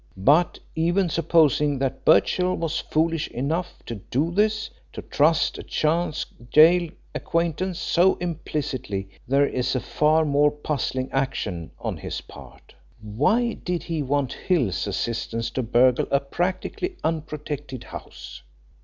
But 0.17 0.57
even 0.73 1.09
supposing 1.09 1.77
that 1.77 2.03
Birchill 2.03 2.55
was 2.55 2.79
foolish 2.79 3.27
enough 3.27 3.83
to 3.85 3.93
do 3.93 4.31
this 4.31 4.71
to 4.93 5.03
trust 5.03 5.59
a 5.59 5.63
chance 5.63 6.25
gaol 6.51 6.87
acquaintance 7.13 7.77
so 7.77 8.15
implicitly 8.15 9.09
there 9.27 9.45
is 9.45 9.75
a 9.75 9.79
far 9.79 10.25
more 10.25 10.49
puzzling 10.49 11.11
action 11.11 11.69
on 11.77 11.97
his 11.97 12.19
part. 12.19 12.73
Why 12.99 13.53
did 13.53 13.83
he 13.83 14.01
want 14.01 14.33
Hill's 14.33 14.87
assistance 14.87 15.51
to 15.51 15.61
burgle 15.61 16.07
a 16.09 16.19
practically 16.19 16.95
unprotected 17.03 17.83
house? 17.83 18.41